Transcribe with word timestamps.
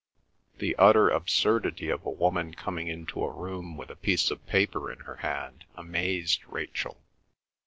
The 0.57 0.75
utter 0.77 1.09
absurdity 1.11 1.89
of 1.89 2.03
a 2.03 2.09
woman 2.09 2.55
coming 2.55 2.87
into 2.87 3.23
a 3.23 3.29
room 3.31 3.77
with 3.77 3.91
a 3.91 3.95
piece 3.95 4.31
of 4.31 4.43
paper 4.47 4.91
in 4.91 5.01
her 5.01 5.17
hand 5.17 5.65
amazed 5.75 6.41
Rachel. 6.47 6.99